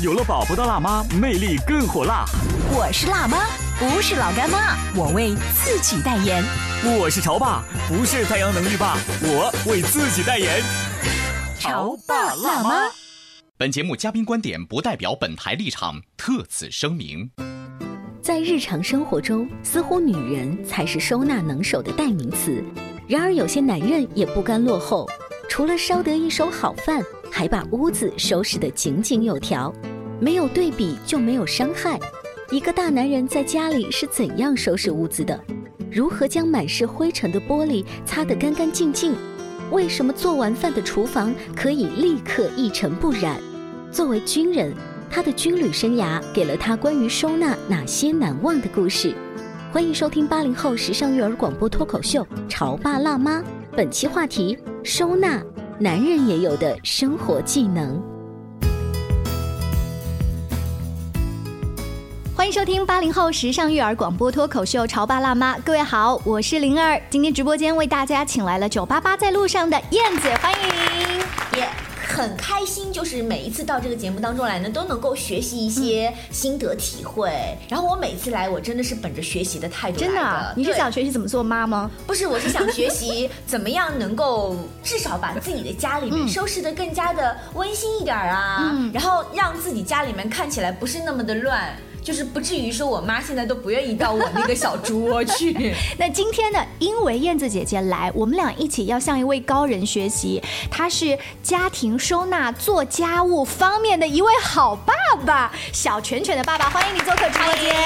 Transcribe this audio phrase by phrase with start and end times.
[0.00, 2.24] 有了宝宝的辣妈魅力更火辣。
[2.72, 3.46] 我是辣妈，
[3.80, 6.40] 不是老干妈，我为自己代言。
[7.00, 10.62] 我是潮爸，不是太阳能浴霸，我为自己代言。
[11.58, 12.88] 潮爸辣妈。
[13.56, 17.28] 本节目嘉宾观点不代表本台立场，特此声明。
[18.22, 22.62] 在日常生活中，似乎女人才是收纳能手的代名词。
[23.08, 25.08] 然而，有些男人也不甘落后，
[25.48, 29.74] 除了烧得一手好饭，还把屋子收拾得井井有条。
[30.20, 31.98] 没有对比就没有伤害。
[32.50, 35.38] 一个大男人在家里是怎样收拾屋子的？
[35.90, 39.14] 如何将满是灰尘的玻璃擦得干干净净？
[39.70, 43.40] 为什么做完饭的厨房可以立刻一尘不染？
[43.90, 44.72] 作为军人，
[45.10, 49.14] 他的军旅生涯给了他关于收纳哪些难忘的故事？
[49.72, 53.40] 欢迎收听八零后时尚育儿广播脱口秀《潮爸辣妈》，
[53.76, 54.56] 本期话题：
[54.90, 55.38] 收纳，
[55.78, 58.02] 男人也有的生活技能。
[62.34, 66.98] 欢迎收听八零后时尚育儿广播脱口秀《潮爸辣妈》，各位好，我是灵儿。
[67.10, 71.07] 今天直播间为大家请来了九八八在路上的燕子，欢迎。
[72.18, 77.30] 也很开心，就是每一次到这个节目当中来呢，都能够学习一些心得体会。
[77.68, 81.88] 然后我每次来，我真的是本着学习的态度来真的啊，你是想学习怎么做妈吗？
[82.06, 91.72] 不是，我是想学习怎么样能够至少把自己的家里面收拾的更加的温馨一点儿啊，嗯然后让自己家里面看起来不是那么的乱。
[92.08, 95.74] 就是不至于说我妈现在都不愿意到我那个小猪窝去。
[96.00, 104.94] 那今天呢，因为燕子姐姐来，我们俩一起要向一位高人学习，他是家庭收纳、做家务方面的一位好爸
[105.26, 107.76] 爸，小拳拳的爸爸，欢迎你做客直播间。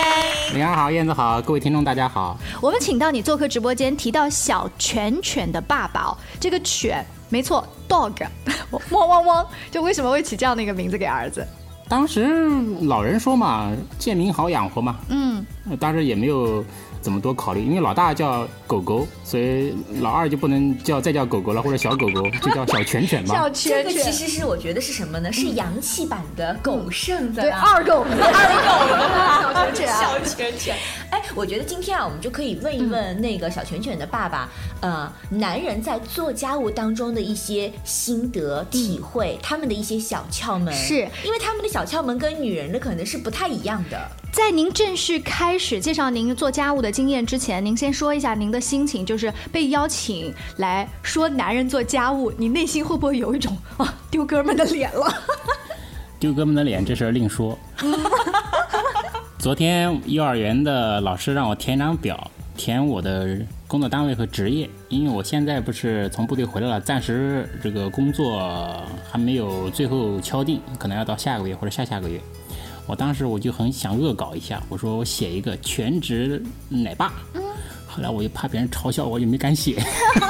[0.54, 2.38] 林儿好，燕子好，各位听众大家好。
[2.60, 8.24] 我们请到你做客直播间，提到小拳拳的爸爸哦，这个犬没错，dog，
[8.90, 11.44] 汪汪汪，就为什么会起这样的一个名字给儿子？
[11.88, 12.48] 当时
[12.82, 16.64] 老人说嘛，贱民好养活嘛，嗯，呃当时也没有
[17.02, 23.34] 怎么多考虑，因为老大叫狗狗，所以老二就不能叫再叫狗狗了，或者小狗狗，就叫小犬犬吧。
[23.34, 25.32] 小犬犬，这，个其实是我觉得是什么呢？
[25.32, 30.76] 是洋气版的狗剩的对二狗，二狗，小拳拳啊，小拳拳。
[31.10, 34.48] 哎，我觉得今天啊，我们就可以问一问那个小犬犬的爸爸，
[34.80, 44.10] 呃，男人在做家务当中的一些心得体会，他们的一些小窍门，是因为他们的小窍门跟女人的可能是不太一样的。
[44.32, 55.06] 在您正式开始介绍您做家务的经验之前，您先说一下您的心情，就是被邀请来说男人做家务，你内心会不会有一种 啊丢哥们的脸了？
[56.18, 57.58] 丢哥们的脸，这事儿另说。
[59.38, 72.18] 昨天幼儿园的老师让我填一张表，填我的工作单位和职业，因为我现在不是从部队回来了，暂时这个工作还没有最后敲定，可能要到下个月或者下下个月。
[72.86, 77.12] 我当时我就很想恶搞一下，我说我写一个全职奶爸，
[77.86, 79.74] 后来我又怕别人嘲笑我，就没敢写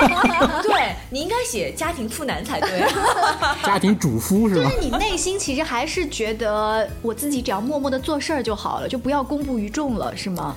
[0.62, 2.84] 对你应该写家庭妇男才对。
[3.64, 4.70] 家庭主夫是吧？
[4.80, 10.54] 你内心其实还是觉得我自己只要默默的做事儿就好了，就不要公布于众了，是吗？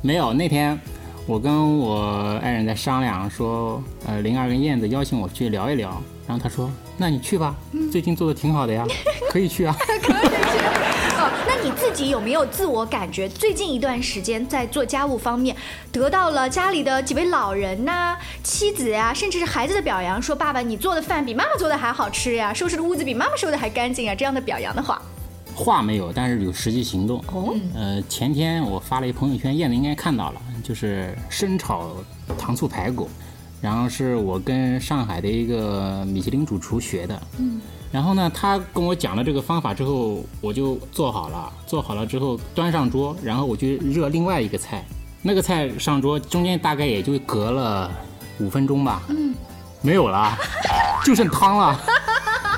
[0.00, 0.78] 没有，那天
[1.26, 5.90] 我跟我爱人在商量说，呃，灵儿跟燕子邀请我去聊一聊，
[6.26, 7.54] 然后他说，那你去吧，
[7.90, 8.84] 最近做的挺好的呀，
[9.32, 9.74] 可以去啊。
[11.16, 13.26] 哦，那你自己有没有自我感觉？
[13.26, 15.56] 最近一段时间在做家务方面，
[15.90, 25.00] 得到了家里的几位老人呐、妻子呀、甚至是孩子的表扬，说爸爸你做的饭比妈妈做的还好吃呀，收拾的屋子比妈妈收的还干净啊，这样的表扬的话，
[25.54, 27.22] 话没有，但是有实际行动。
[27.32, 31.90] 哦，呃，前天我发了一朋友圈，燕子应该看到了，就是生炒
[32.36, 33.08] 糖醋排骨，
[33.60, 37.22] 然后是我跟上海的一个米其林主厨学的。
[37.38, 37.60] 嗯，
[37.92, 44.84] 然后呢，他跟我讲了这个方法之后，我就做好了，做好了之后端上桌，然后我去热另外一个菜，
[45.22, 47.90] 那个菜上桌中间大概也就隔了
[48.40, 49.32] 五分钟吧，嗯，
[49.80, 50.36] 没有了，
[51.04, 51.80] 就剩汤了。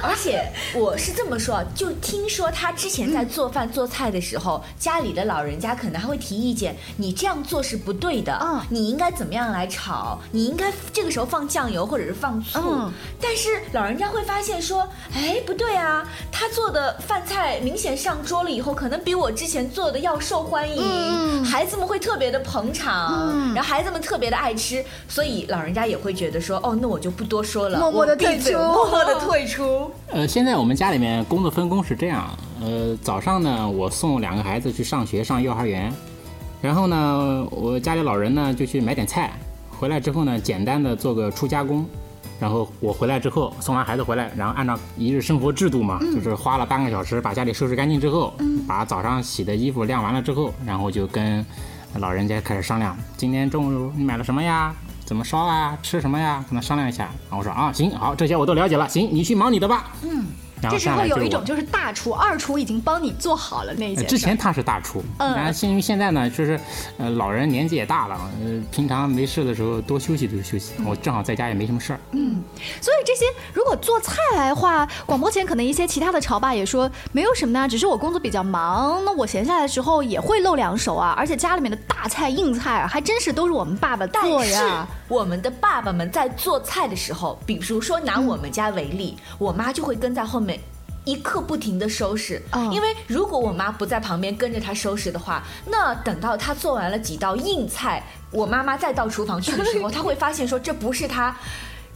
[0.06, 10.18] 而且我是这么说，就听说他之前在做饭做菜的时候，家里的老人家可能还会提意见，你这样做是不对的，嗯你应该怎么样来炒？
[10.30, 12.60] 你应该这个时候放酱油或者是放醋。
[12.60, 29.90] 嗯但是老人家会发现说，哎，不对啊，他做的饭菜明显上桌了以后，可能比我之前做的要受欢迎，嗯孩子们会特别的捧场，然后孩子们特别的爱吃，所以老人家也会觉得说，哦，那我就不多说了，默默地我闭嘴退出默默的退出。
[30.08, 35.92] 呃，现在我们家里面工作分工是这样，呃，早上呢，我送两个孩子去上学，上幼儿园，
[36.62, 39.32] 然后呢，我家里老人呢就去买点菜，
[39.70, 41.84] 回来之后呢，简单的做个初加工，
[42.38, 48.32] 然后我回来之后送完孩子回来，然后按照一日生活制度嘛，就是花了半个小时把家里收拾干净之后，
[48.66, 51.44] 把早上洗的衣服晾完了之后，然后就跟
[51.98, 54.74] 老人家开始商量，今天中午你买了什么呀？
[55.06, 55.78] 怎么烧啊？
[55.82, 56.44] 吃什么呀？
[56.50, 57.04] 跟他商量一下。
[57.04, 59.92] 然后我说啊，行，好，这些我都了解了，行，你去忙你的吧。
[60.02, 60.26] 嗯，
[60.70, 64.16] 这时候有一种就是大厨、二厨已经帮你做好了那一呃件事。
[64.16, 66.58] 之前他是大厨，嗯然后现因为现在呢，就是
[66.98, 70.72] 呃老人年纪也大了，呃平常没事的时候多休息多休息。
[70.78, 72.42] 嗯我正好在家也没什么事儿，嗯
[72.80, 84.86] 所以这些如果做菜来话，广播前可能一些其他的潮爸也说没有什么呢，只是我工作比较忙，那我闲下来的时候也会露两手啊，而且家里面的大菜硬菜啊，还真是都是我们爸爸但是做呀。
[85.08, 90.58] 我们的爸爸们在做菜的时候，比如说拿我们家为例，我妈就会跟在后面。
[91.04, 101.36] 一刻不停的收拾，哦因为如果我妈不在旁边跟着她收拾的话，那等到她做完了几道硬菜，我妈妈再到厨房去的时候， 她会发现说这不是她。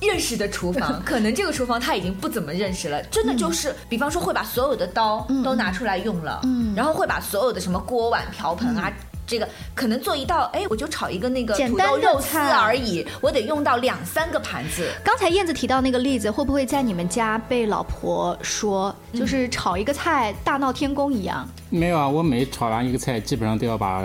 [0.00, 6.72] 认识的厨房， 可能这个厨房她已经不怎么认识了，真的就是，比方说会把所有的刀都拿出来用了，嗯。
[6.74, 8.90] 然后会把所有的什么锅碗瓢盆啊，
[9.30, 14.90] 这个可能做一道，哎，我就炒一个那个土简单肉丝而已，我得用到两三个盘子。
[15.04, 24.02] 刚才燕子提到那个例子，会不会在你们家被老婆说，就是炒一个菜大闹天宫一样，没有啊，我每炒完一个菜，基本上都要把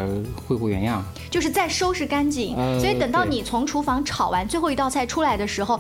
[0.48, 1.04] 恢复原样。
[1.32, 2.56] 就是再收拾干净？
[2.56, 5.80] 呃所以等到你从厨房炒完最后一道菜出来的时候，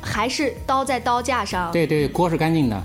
[0.00, 1.72] 还是刀在刀架上。
[1.72, 2.80] 对对，锅是干净的。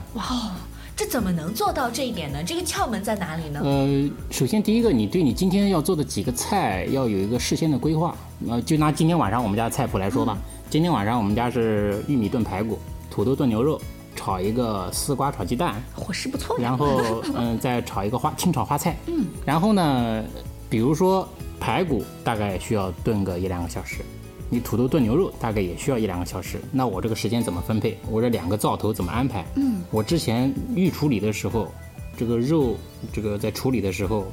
[1.00, 2.44] 这怎么能做到这一点呢？
[2.44, 3.62] 这个窍门在哪里呢？
[3.64, 8.14] 呃，首先第一个，你对你今天要做的几个菜要有一个事先的规划。
[8.50, 10.38] 呃，就拿今天晚上我们家的菜谱来说吧，
[10.70, 12.78] 今天晚上我们家是玉米炖排骨、
[13.10, 13.80] 土豆炖牛肉，
[14.14, 16.58] 炒一个丝瓜炒鸡蛋，伙食不错。
[16.60, 18.98] 然后 嗯，再炒一个花清炒花菜。
[19.06, 20.22] 嗯，然后呢，
[20.70, 21.26] 比如说
[21.62, 24.00] 排骨大概需要炖个一两个小时，
[24.50, 26.60] 你土豆炖牛肉大概也需要一两个小时。
[26.72, 27.98] 那我这个时间怎么分配？
[28.10, 29.46] 我这两个灶头怎么安排？
[29.56, 31.72] 嗯，我之前预处理的时候，
[32.18, 32.76] 这个肉
[33.14, 34.26] 这个在处理的时候，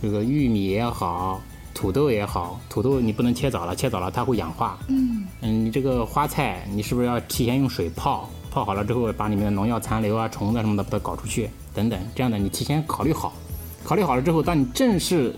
[0.00, 1.40] 这个玉米也好。
[1.74, 4.78] 土豆也好，土豆你不能切早了，切早了它会氧化。
[4.86, 8.30] 嗯你这个花菜你是不是要提前用水泡？
[8.48, 13.32] 泡好了之后，把里面的农药残留啊、虫子什么的把它搞出去，等等，这样的你提前考虑好。
[13.82, 15.34] 考虑好了之后，当你正式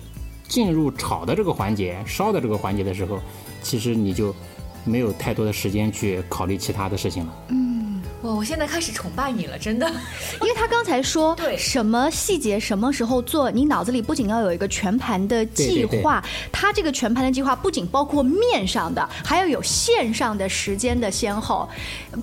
[0.48, 3.18] 进入炒的这个环节、烧的这个环节的时候，
[3.62, 4.34] 其实你就
[4.84, 7.36] 没有太多的时间去考虑其他的事情了。
[8.22, 9.86] 哇，我现在开始崇拜你了，真的。
[10.40, 21.68] 因为他刚才说 对什么细节什么时候做，你脑子里不仅要有一个全盘的计划，他这个全盘的计划不仅包括面上的，还要有线上的时间的先后。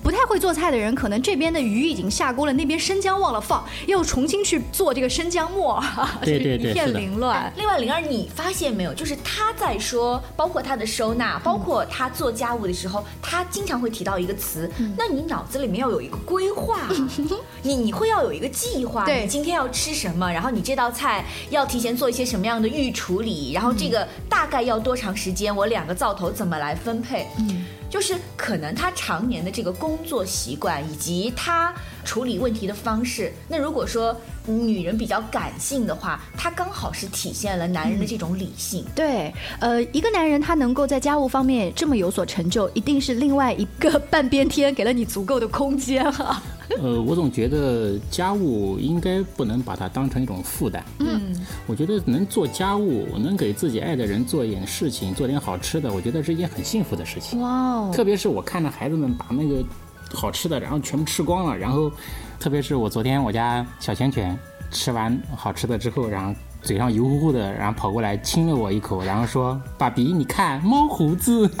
[0.02, 5.82] 不太会做菜的人，可能这边的鱼已经下锅了，那边生姜忘了放，又重新去做这个生姜末，
[6.22, 7.52] 对对对一片凌乱。
[7.56, 14.68] 另外，灵儿，你发现没有，就是他在说，包括他的收纳，包括他做家务的时候，他经常会提到一个词。
[14.98, 16.88] 那你脑子里面要有一个规划，
[17.62, 27.26] 你你会要有一个计划，对你今天要吃什么，然后你这道菜要提前做一些什么样的预处理，然后这个大概要多长时间，我两个灶头怎么来分配？
[27.38, 27.66] 嗯。
[27.90, 31.72] 就是可能他常年的这个工作习惯以及他
[32.04, 38.84] 处理问题的方式，那如果说女人比较感性的话，她刚好是体现了男人的这种理性。
[38.94, 46.42] 对，呃，一个男人他能够在家务方面这么有所成就，一定是另外一个半边天给了你足够的空间哈、
[46.80, 50.84] 呃，我总觉得家务应该不能把它当成一种负担。
[50.98, 51.34] 嗯，
[51.66, 57.40] 我觉得能做家务，能给自己爱的人做一点事情，做点好吃的，我觉得是一件很幸福的事情。
[57.40, 59.64] 哇哦，特别是我看着孩子们把那个
[60.14, 61.90] 好吃的，然后全部吃光了，然后，
[62.38, 64.38] 特别是我昨天我家小拳拳
[64.70, 71.50] 吃完好吃的之后，然后嘴上油乎乎的，然后跑过来亲了我一口，然后说：“爸比，你看猫胡子。”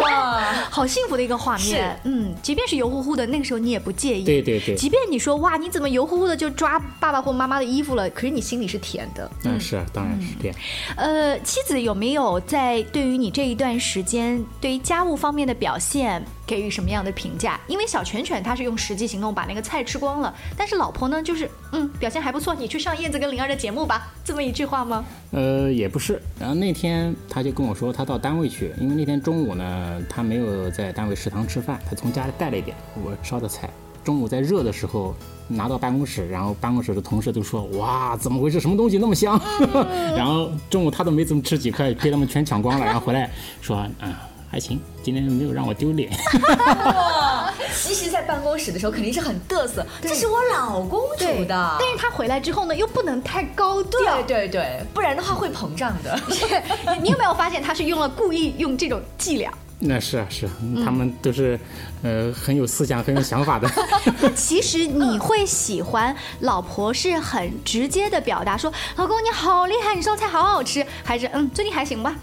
[0.00, 0.40] 哇，
[0.70, 1.66] 好幸福的一个画面。
[1.66, 4.24] 是嗯，即便是油乎乎的，那个时候你也不介意。
[4.24, 8.08] 对对对，即便你说哇，你怎么油乎乎的就抓爸爸或妈妈的衣服了？
[8.10, 9.30] 可是你心里是甜的。
[9.42, 10.56] 嗯是啊，当然是这样。
[10.96, 17.60] 呃，妻子有没有在对于你这一段时间对于家务方面的表现给予什么样的评价？
[17.66, 25.04] 因为小拳拳他是用实际行动把那个菜吃光了，但是老婆呢，就是嗯表现还不错，你去上燕子跟灵儿的节目吧，这么一句话吗？
[25.32, 26.20] 呃，也不是。
[26.38, 33.68] 然后那天他就跟我说，他到单位去，因为那天中午呢，他没有在单位食堂吃饭，他从家里带了一点我烧的菜。
[34.02, 35.14] 中午在热的时候
[35.48, 38.60] 拿到办公室，然后办公室的同事都说：“哇，怎么回事？
[38.60, 39.40] 什么东西那么香？”
[40.14, 42.84] 然后中午他都没怎么吃几块，被他们全抢光了。
[42.84, 43.30] 然后回来
[43.62, 44.12] 说：“嗯，
[44.54, 46.08] 还行，今天没有让我丢脸。
[46.86, 47.52] 哇！
[47.74, 51.76] 其实，在办公室的时候肯定是很嘚瑟，这是我老公煮的。
[51.80, 53.98] 但是他回来之后呢，又不能太高调。
[54.00, 56.16] 对对对，不然的话会膨胀的。
[57.02, 60.52] 你有没有发现他是用了故意用这种伎俩？”那是啊，是啊，
[60.84, 61.58] 他们都是，
[62.04, 63.68] 呃，很有思想、很有想法的。
[64.36, 72.14] 其实你会喜欢老婆是很直接的表达说：“老公你好厉害，你烧菜好好吃。”还是嗯，最近还行吧？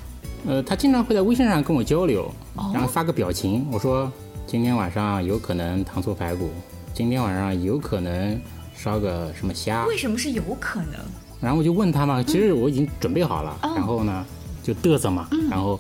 [0.48, 2.32] 呃，他经常会在微信上跟我交流，
[2.74, 3.68] 然后发个表情。
[3.72, 4.12] 我说
[4.48, 6.50] 今天晚上有可能糖醋排骨，
[6.94, 8.40] 今天晚上有可能
[8.76, 9.86] 烧个什么虾。
[9.86, 11.00] 为什么是有可能？
[11.40, 14.26] 然后我就问他嘛，其实我已经准备好了，然后呢
[14.64, 15.80] 就嘚瑟嘛，然后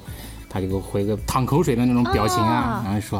[0.50, 3.20] 他就给我回个淌口水的那种表情啊，然后说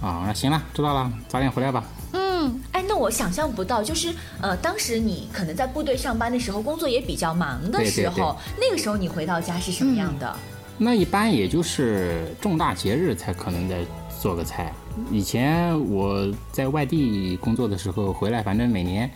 [0.00, 1.84] 啊，那行了，知道了，早点回来吧。
[2.12, 10.36] 嗯，哎，那我想象不到，就是呃，当时你可能在部队上班的时候，工作也比较忙的对对时候，那个时候你回到家是什么样的？
[10.76, 13.84] 那一般也就是重大节日才可能再
[14.20, 14.72] 做个菜。
[15.10, 19.10] 以前我在外地工作的时候，回来反正每年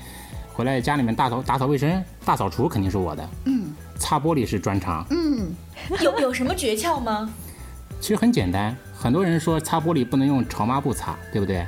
[0.53, 3.29] 回来家里面大扫打扫卫生，大扫除肯定是我的。
[3.47, 5.07] 嗯，擦玻璃是专长。
[5.11, 5.53] 嗯，
[6.01, 7.33] 有有什么诀窍吗？
[8.01, 11.67] 其实很简单，很多人说擦玻璃不能用潮抹布擦，对不对？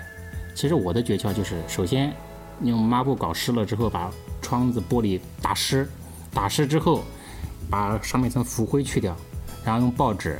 [0.54, 2.12] 其实我的诀窍就是，首先
[2.62, 5.88] 用抹布搞湿了之后，把窗子玻璃打湿，
[6.32, 7.02] 打湿之后，
[7.68, 9.16] 把上面一层浮灰去掉，
[9.64, 10.38] 然后用报纸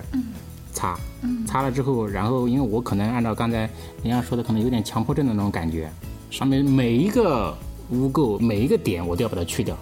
[0.73, 0.99] 擦，
[1.47, 3.69] 擦了之后，然后因为我可能按照刚才
[4.03, 5.91] 人家说的，可能有点强迫症的那种感觉，
[6.31, 7.57] 上面每一个
[7.91, 9.77] 污垢、每一个点我都要把它去掉。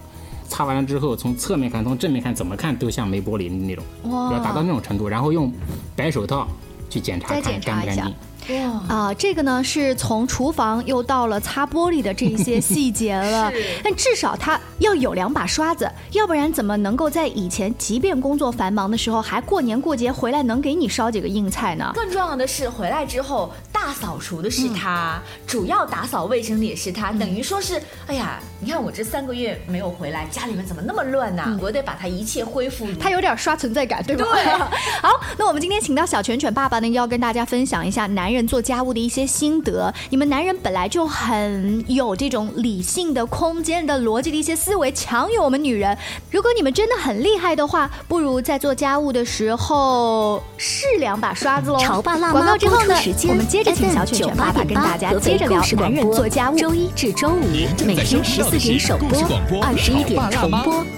[0.48, 3.84] 擦完了之后，从侧面看、从正面看，怎么看都像没玻璃那种，
[4.32, 5.52] 要达到那种程度，然后用
[5.94, 6.48] 白手套
[6.88, 8.14] 去检查再看干不干净。
[8.48, 13.50] 哇，啊，这个呢是从厨房又到了擦玻璃的这些 细节了。
[13.52, 21.92] 是，但至少他要有两把刷子，要不然怎么能够在以前即便工作繁忙的时候，还过年过节回来能给你烧几个硬菜呢？
[21.94, 32.86] 更重要的是，回来之后大扫除的是他，主要打扫卫生的也是他，等于说是，哎呀，你看我这三个月没有回来，家里面怎么那么乱呐、我得把它一切恢复。
[32.98, 34.24] 他有点刷存在感，对吧？
[34.32, 34.44] 对。
[35.02, 39.92] 好，那我们今天请到小拳拳爸爸呢，要跟大家分享一下男人做家务的一些心得。
[40.10, 45.96] 你们男人本来就很有这种理性的、空间的、逻辑的一些思维，强于我们女人。
[46.30, 51.78] 如果你们真的很厉害的话，不如在做家务的时候试两把刷子喽。
[51.78, 56.56] 潮爸辣广妈播告之后呢出时，间我们接着请小拳拳爸爸跟大家接着聊男人做家务。
[56.56, 57.42] 周一至周五
[57.84, 60.97] 每天十四点首播，二十一点重播。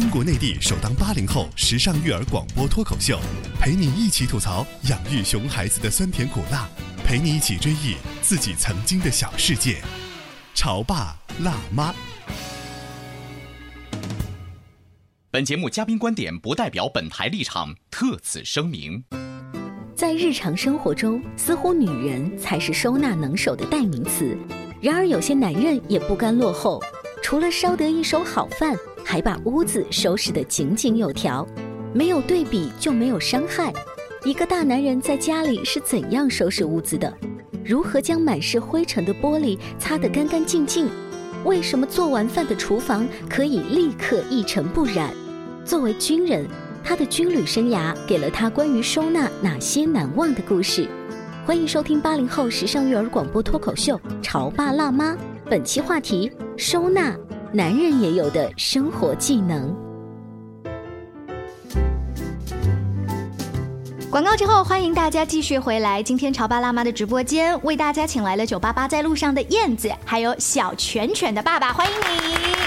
[0.00, 3.18] 中国内地首档八零后时尚育儿广播脱口秀，
[3.58, 6.68] 陪你一起吐槽养育熊孩子的酸甜苦辣，
[7.04, 9.82] 陪你一起追忆自己曾经的小世界。
[10.54, 11.92] 潮爸辣妈。
[15.32, 19.02] 本节目嘉宾观点不代表本台立场，特此声明。
[19.96, 24.38] 在日常生活中，似乎女人才是收纳能手的代名词。
[24.80, 26.80] 然而，有些男人也不甘落后，
[27.20, 28.76] 除了烧得一手好饭，
[29.10, 31.48] 还把屋子收拾得井井有条。
[31.94, 33.72] 没有对比就没有伤害。
[34.22, 37.10] 一个大男人在家里是怎样收拾屋子的？
[37.64, 40.90] 如何将满是灰尘的玻璃擦得干干净净？
[41.46, 45.08] 为什么做完饭的厨房可以立刻一尘不染？
[45.64, 46.46] 作为军人，
[46.84, 50.86] 他的军旅生涯给了他关于收纳哪些难忘的故事？
[51.46, 55.14] 欢迎收听八零后时尚育儿广播脱口秀《潮爸辣妈》，
[55.48, 57.16] 本期话题：收纳，
[57.50, 59.74] 男人也有的生活技能。
[64.10, 66.02] 广告之后，欢迎大家继续回来。
[66.02, 72.57] 今天潮爸辣妈的直播间为大家请来了九八八在路上的燕子，还有小拳拳的爸爸，欢迎你。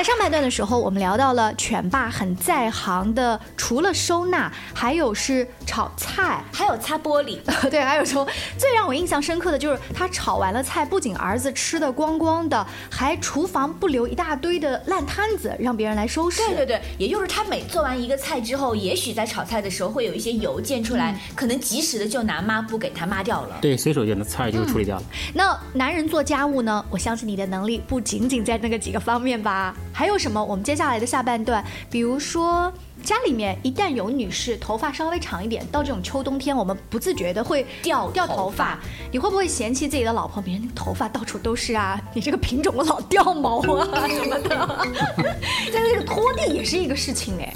[0.00, 7.38] 在上半段的时候，我们聊到了犬爸很在行的，除了收纳，还有是炒菜，还有擦玻璃。
[7.68, 8.26] 对，还有说
[8.56, 16.40] 最让我印象深刻的就是他炒完了菜，不仅儿子吃的光光的，还厨房不留一大堆的烂摊子，让别人来收拾。
[16.46, 23.58] 对对对，也就是他每做完一个菜之后，也许在炒菜的时候会有一些油溅出来，可能及时的就拿抹布给他抹掉了。
[23.60, 25.02] 对，随手就能菜就处理掉了。
[25.34, 26.82] 那男人做家务呢？
[26.88, 29.76] 我相信你的能力不仅仅在那个几个方面吧？
[29.92, 30.42] 还有什么？
[30.42, 38.78] 我们接下来的下半段，比如说家里面一旦有女士头发稍微长一点，到这种秋冬天，我们不自觉的会掉掉头发，
[39.12, 40.40] 你会不会嫌弃自己的老婆？
[40.42, 44.86] 别人头发到处都是啊，你这个品种老掉毛啊什么的。
[45.72, 47.52] 但是这个拖地也是一个事情哎。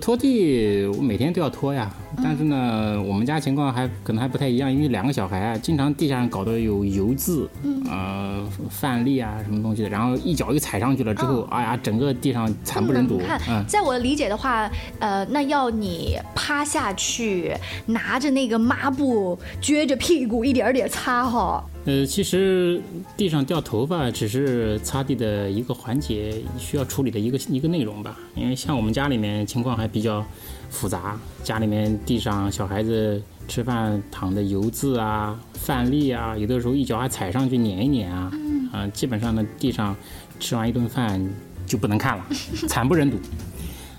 [0.00, 1.90] 拖地我每天都要拖呀，
[2.22, 7.48] 但是呢，我们家情况还可能还不太一样，因为两个小孩啊，经常地上搞得有油渍，
[7.90, 13.18] 呃，饭粒啊什么东西的，然后一脚一踩上去了之后，哎呀，整个地上惨不忍睹。
[13.18, 17.54] 看，在我理解的话，呃，那要你趴下去，
[17.86, 21.64] 拿着那个抹布，撅着屁股一点点擦哈。
[21.86, 22.80] 呃，其实
[23.14, 28.18] 地上掉头发只是擦地的一个环节，需要处理的一个一个内容吧。
[28.34, 30.24] 因为像我们家里面情况还比较
[30.70, 38.30] 复杂，家里面地上小孩子吃饭淌的油渍啊、饭粒啊，有的时候一脚还踩上去碾一碾啊，
[38.72, 39.94] 嗯，基本上呢，地上
[40.40, 41.22] 吃完一顿饭
[41.66, 42.24] 就不能看了，
[42.66, 43.18] 惨不忍睹。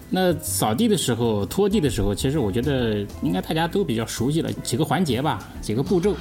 [0.10, 6.16] 那扫地的时候、拖地的时候，其实我觉得应该大家都比较熟悉了，几个环节吧，几个步骤。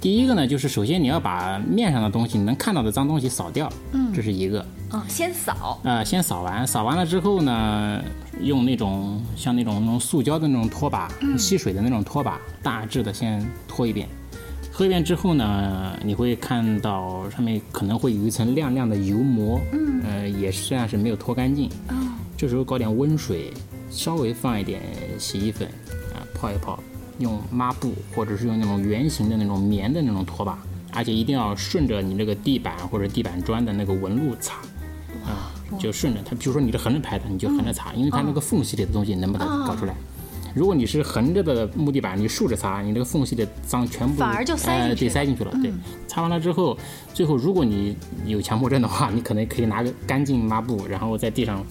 [0.00, 4.64] 第一个呢，就是首先你要把面上的东西，你能看到的脏东西扫掉，嗯，这是一个。
[4.90, 5.80] 啊，先扫。
[5.82, 8.02] 呃，先扫完，扫完了之后呢，
[8.40, 14.08] 用那种像那种那种塑胶的那种拖把，吸水的那种拖把，大致的先拖一遍。
[14.72, 21.68] 拖一遍之后呢，你会看到上面可能会有一层亮亮的油膜，嗯，呃，也算是没有拖干净。
[21.88, 21.94] 哦。
[22.36, 23.52] 这时候搞点温水，
[23.90, 24.80] 稍微放一点
[25.18, 25.66] 洗衣粉，
[26.14, 26.78] 啊，泡一泡。
[27.18, 30.58] 用抹布，或者是用那种圆形的那种棉的那种拖把，
[30.92, 34.54] 而且一定要顺着你这个地板或者地板砖的那个纹路擦，
[35.24, 36.34] 啊，就顺着它。
[36.36, 39.94] 比如说你是横着排的，你就横着擦，因为它那个缝隙里的东西能把它搞出来。
[40.54, 45.52] 如果你是横着的木地板，你竖着擦，你那个缝隙的脏全部反而就塞进去对塞进去了。
[45.62, 45.72] 对，
[46.06, 46.76] 擦完了之后，
[47.12, 51.64] 最后如果你有强迫症的话，你可能可以拿个干净抹布，然后在地上。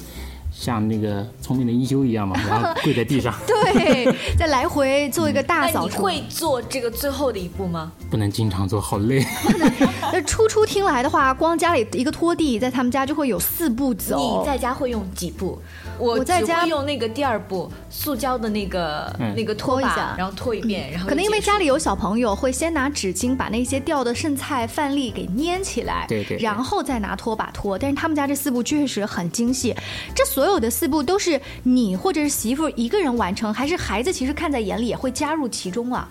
[0.60, 6.10] 像那个聪明的一休一样嘛， 然后跪在地上， 对，再来回做一个大扫除。
[6.10, 7.92] 你会做这个最后的一步吗？
[8.10, 9.24] 不能经常做，好累。
[10.12, 14.18] 那初初听来的话，光家里一个拖地，在他们家就会有四步走。
[14.18, 15.62] 你在家会用几步？
[16.00, 27.78] 我在家用那个第二步，塑胶的那个那个拖把，然后拖一遍，然后可能因为家里有小朋友，会先拿纸巾把那些掉的剩菜饭粒给粘起来，对对，然后再拿拖把拖。
[27.78, 29.76] 但是他们家这四步确实很精细，
[30.16, 36.08] 这所有的四步都是你或者是媳妇一个人完成，还是孩子其实看在眼里也会加入其中啊？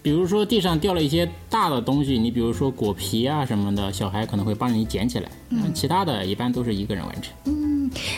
[0.00, 7.34] 比如说地上掉了一些大的东西，你比如说果皮啊什么的，小孩可能会帮你捡起来，嗯，其他的一般都是一个人完成。
[7.46, 7.67] 嗯，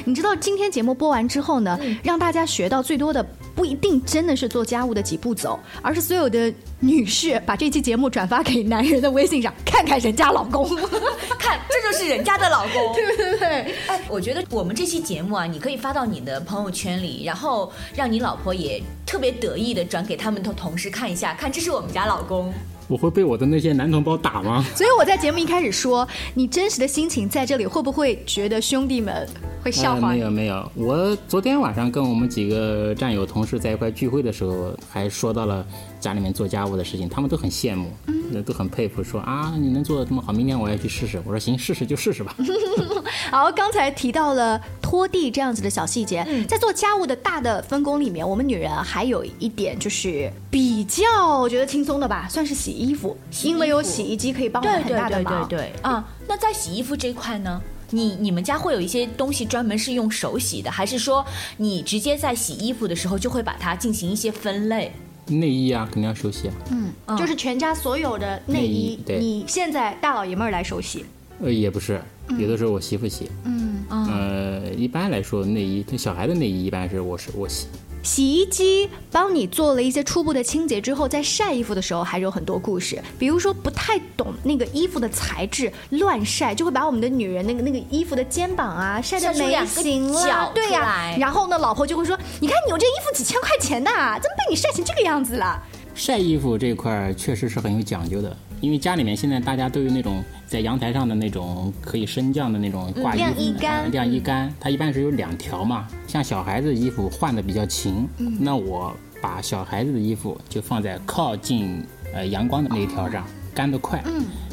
[0.04, 10.68] 你知道今天节目播完之后呢，让大家学到最多的不一定真的是做家务的几步走，而是所有的女士把这期节目转发给男人的微信上，看看人家老公，
[11.38, 13.74] 看这就是人家的老公，对对对。
[13.86, 22.52] 哎，我觉得我们这期节目啊，你可以发到你的朋友圈里，然后让你老婆也特别得意的转给他们的同事看一下，看这是我们家老公。
[22.90, 24.66] 我会被我的那些男同胞打吗？
[24.74, 29.24] 所以我在节目一开始说，你真实的心情在这里，会不会觉得兄弟们
[29.62, 30.08] 会笑话？
[30.08, 35.64] 没有没有，我昨天晚上跟我们几个战友同事在一块聚会的时候，还说到了
[36.00, 41.22] 家里面做家务的事情，他们都很羡慕，嗯，都很佩服，说啊你能做的这么好，明天我要去试试。
[41.24, 42.34] 我说行，试试就试试吧。
[43.30, 52.72] 好，刚才提到了拖地这样子的小细节，在做家务的大的分工里面，我们女人还有一点就是比较我觉得轻松的吧，算是洗。
[52.72, 55.46] 衣服，因为有洗衣机可以帮我们很大的忙。
[55.46, 61.24] 对对对对啊，那在洗衣服这块呢，你你们家会有一些东西专门是用手洗的，还是说
[61.58, 64.90] 你直接在洗衣服的时候就会把它进行一些分类？
[65.26, 66.54] 内衣啊，肯定要手洗啊。
[66.72, 71.04] 嗯，就是全家所有的内衣，你现在大老爷们儿来手洗？
[71.42, 72.02] 呃，也不是，
[72.38, 73.30] 有的时候我媳妇洗。
[73.44, 77.66] 嗯，呃，一般来说内衣，小孩的内衣一般是我是我洗。
[78.02, 82.98] 洗衣机帮你做了一些初步的清洁之后，在晒衣服的时候还是有很多故事。
[83.18, 90.50] 比如说不太懂那个衣服的材质，乱晒就会把我们的女人那个那个衣服的肩膀啊晒得没形了。
[90.54, 95.62] 对呀，然后呢，老婆就会说你看你有这衣服几千块钱的，怎么被你晒成这个样子了？
[95.94, 105.88] 晒衣服这块儿确实是很有讲究的，因为家里面现在大家都有那种在阳台上的那种可以升降的那种挂衣服、晾衣杆呃晾衣杆，它一般是有两条嘛。
[106.06, 108.06] 像小孩子衣服换的比较勤，
[108.38, 114.02] 那我把小孩子的衣服就放在靠近呃阳光的那一条上，干得快。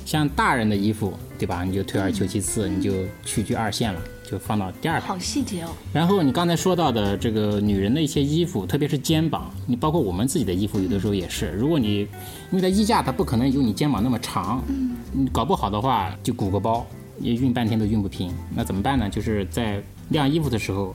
[0.05, 1.65] 像大人的衣服，对吧？
[1.65, 2.93] 你就退而求其次，你就
[3.25, 5.07] 屈居二线了，就放到第二排。
[5.07, 5.69] 好细节哦。
[5.93, 11.51] 然后你刚才说到的这个女人的一些衣服，特别是肩膀，你包括我们自己的衣服，有的时候也是。
[11.51, 12.01] 如果你
[12.51, 14.61] 因为它衣架它不可能有你肩膀那么长，
[15.13, 16.85] 你搞不好的话就鼓个包，
[17.19, 18.33] 也熨半天都熨不平。
[18.53, 19.09] 那怎么办呢？
[19.09, 20.93] 就是在晾衣服的时候，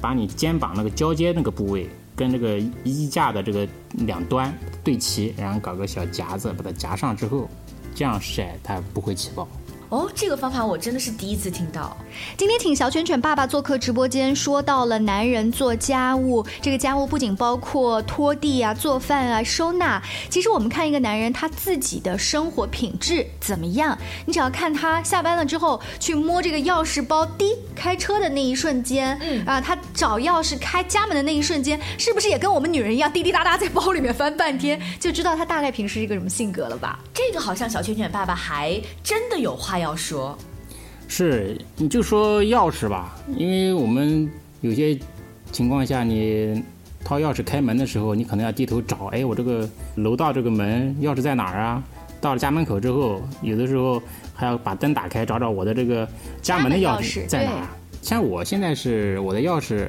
[0.00, 7.48] 把你肩膀那个交接那个部位跟这个衣架的这个两端对齐，然后搞个小夹子把它夹上之后，
[7.94, 9.46] 这样晒它不会起包。
[9.94, 11.96] 哦，这个方法我真的是第一次听到。
[12.36, 20.02] 今天请小卷卷爸爸做客直播间，说到了男人做家务，这个家务不仅包括拖地啊、做饭啊、收纳。
[20.28, 36.98] 其实我们看一个男人他自己的生活品质怎么样，你只要看他下班了之后去摸这个钥匙包，滴开车的那一瞬间，嗯啊，他找钥匙开家门的那一瞬间，是不是也跟我们女人一样滴滴答答在包里面翻半天，就知道他大概平时是一个什么性格了吧？
[37.12, 40.36] 这个好像小卷卷爸爸还真的有话要说。
[41.06, 44.30] 是，你就说钥匙吧，因为我们
[44.62, 44.98] 有些
[45.52, 46.62] 情况下，你
[47.04, 51.82] 掏钥匙开门的时候，你可能要低头找，哎，我这个楼道这个门钥匙在哪儿啊？
[52.24, 56.08] 到了家门口之后，有的时候还要把灯打开，找找我的这个
[56.40, 57.68] 家门的钥匙在哪儿。
[58.00, 59.88] 像我现在是我的钥匙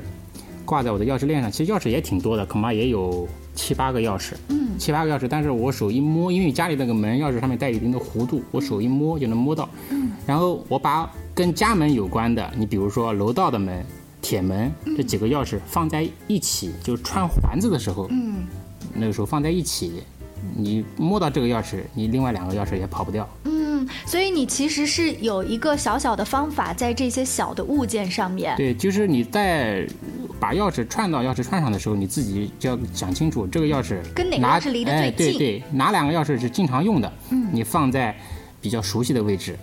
[0.65, 4.33] 挂在我的钥匙链上，其实钥匙也挺多的，恐怕也有七八个钥匙。
[4.49, 9.69] 嗯，七八个钥匙，但是我手一摸，因为家里那个门钥匙上面带有一定的弧度，我手一摸就能摸到。
[9.91, 13.81] 嗯，然后我把跟家门有关的，你比如说楼道的门、
[14.21, 18.45] 铁门这几个钥匙放在一起，就穿环子的时候，嗯，
[18.93, 20.03] 那个时候放在一起，
[20.55, 23.27] 你摸到这个钥匙，你另外两个钥匙也跑不掉。
[23.45, 28.55] 嗯，所以你其实是有一个小小的方法在这些小的物件上面。
[28.57, 29.87] 对，就是你在
[30.39, 38.15] 把钥匙串到钥匙串上的时候，你自己就要想清楚这个钥匙跟哪个钥匙离得哎最近对对，哪两个钥匙是经常用的，嗯，你放在
[38.61, 39.57] 比较熟悉的位置，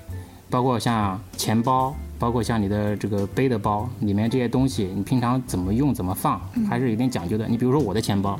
[0.48, 7.46] 包括像钱包，包括像你的这个背的包里面这些东西，你平常怎么用怎么放，还是有点讲究的。
[7.48, 8.38] 你比如说我的钱包，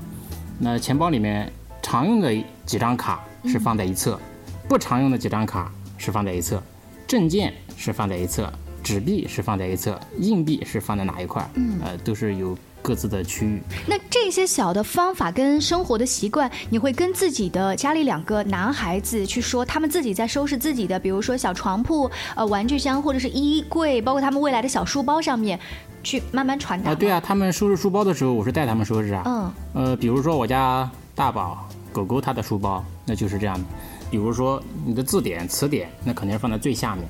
[0.58, 1.52] 那钱包里面
[1.92, 4.18] 常用的几张卡是放在一侧，
[4.66, 6.58] 不常用的几张卡是放在一侧，
[7.06, 8.50] 证件是放在一侧，
[8.82, 13.60] 纸币是放在一侧，硬币是放在哪一块，嗯，呃，都是有各自的区域。
[13.86, 25.60] 那这些小的方法跟生活的习惯，你会跟自己的家里两个男孩子去说，他们自己在收拾自己的，比如说小床铺、呃玩具箱或者是衣柜，包括他们未来的小书包上面，
[26.02, 26.94] 去慢慢传达。
[26.94, 29.22] 对啊，他们收拾书包的时候，我是带他们收拾啊。
[29.26, 33.64] 嗯，呃，比如说我家大宝狗狗它的书包，那就是这样的。
[34.10, 37.04] 比如说你的字典、词典，那肯定是放在最下面；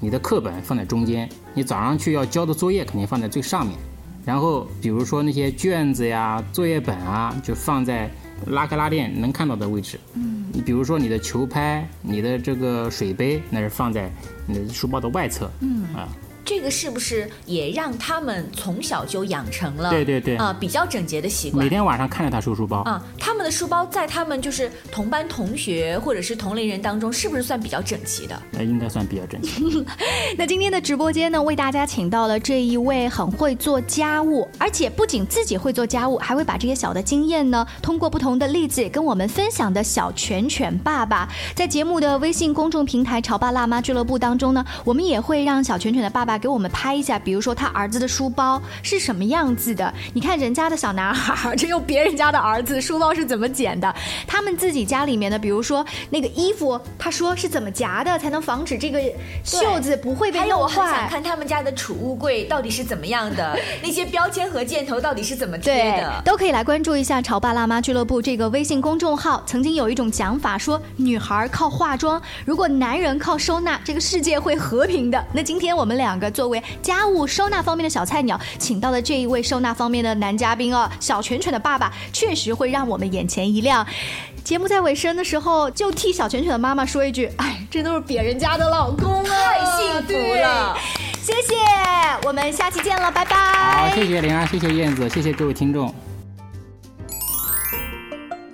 [0.00, 3.76] 你的课本放在中间；你早上去要交的作业肯定放在最上面。
[4.24, 8.10] 然后比如说那些卷子呀、作业本啊，就放在
[8.46, 10.00] 拉开拉链能看到的位置。
[10.14, 14.10] 嗯，你比如说你的球拍、你的这个水杯，那是放在
[14.46, 15.50] 你的书包的外侧。
[15.60, 16.08] 嗯啊。
[16.44, 21.68] 这个是不是也让他们从小就养成了对对对啊、比较整洁的习惯每？
[21.68, 28.40] 天晚上看着他收书包，啊，他们的书包在他们就是同班同学或者是同龄人当中，是不是算比较整齐的？
[28.50, 29.84] 那应该算比较整齐。
[30.36, 53.94] 那今天的直播间呢，为大家请到了这一位很会做家务，而且不仅自己会做家务，还会把这些小的经验呢，通过不同的例子跟我们分享的小拳拳爸爸，在节目的微信公众平台“潮爸辣妈俱乐部”当中呢，我们也会让小拳拳的爸爸给我们拍一下，比如说他儿子的书包是什么样子的，你看人家的小男孩儿，这又别人家的儿子书包是怎么剪的，
[54.26, 59.00] 他们自己家里面的，比如说那个衣服，他说是怎么夹的，才能防止这个
[59.42, 61.08] 袖子不会被弄坏还有，我弄很想。
[61.08, 66.22] 看他们家的储物柜到底是怎么样的，那些标签和箭头到底是怎么贴对的，。
[66.24, 69.42] 都可以来关注一下“潮爸辣妈俱乐部”这个微信公众号。
[69.46, 75.24] 曾经有一种讲法说，女孩靠化妆，如果男人靠收纳，这个世界会和平的。
[75.32, 83.86] 那今天我们两个作为家务收纳方面的小菜鸟，请到的这一位收纳方面的男嘉宾哦，小犬犬的爸爸，确实会让我们眼前一亮。
[84.42, 90.76] 节目在尾声的时候，就替小犬犬的妈妈说一句：“哎，这都是别人家的老公啊，太幸福了
[91.22, 91.54] 谢谢，
[92.26, 93.88] 我们下期见了，拜拜。
[93.88, 95.92] 好，谢谢玲儿，谢谢燕子，谢谢各位听众。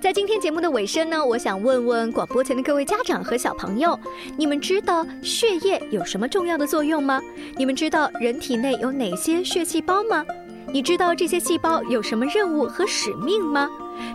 [0.01, 3.99] 在今天节目的尾声呢，我想问问广播前的各位家长和小朋友，
[4.35, 7.21] 你们知道血液有什么重要的作用吗？
[7.55, 10.25] 你们知道人体内有哪些血细胞吗？
[10.73, 13.69] 你知道这些细胞有什么任务和使命吗？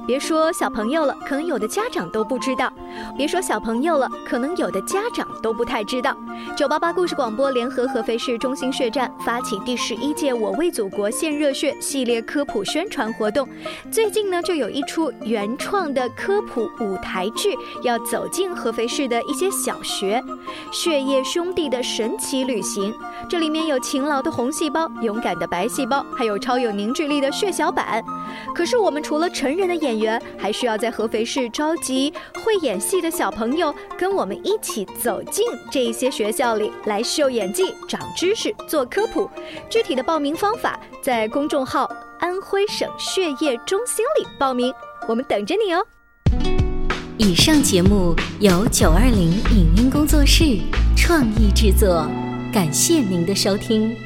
[0.06, 2.68] 别说小朋友了，可能有的家长都不知道；
[3.18, 6.16] 别说小朋友了，可能有的家长都不太知道。
[6.56, 13.48] 九八八故事广播联合合肥市中心血站发起第十一届“我为祖国献热血”系列科普宣传活动。
[13.92, 20.22] 最近呢，就有一出原创的科普舞台剧要走进合肥市的一些小学，
[20.76, 22.92] 《血液兄弟的神奇旅行》。
[23.30, 28.04] 这里面有勤劳的红细胞、勇敢的白细胞，还有超有凝聚力的血小板。
[28.54, 39.30] 可是我们除了成人的演员，还需要在合肥市召集会演戏的小朋友，跟我们一起走进这些学校里来秀演技、长知识、做科普。
[39.70, 44.74] 具体的报名方法在公众号“安徽省血液中心”里报名，
[45.08, 45.86] 我们等着你哦。
[47.18, 50.44] 以上节目由九二零影音工作室
[50.98, 52.06] 创意制作，
[52.54, 54.05] 感谢您的收听。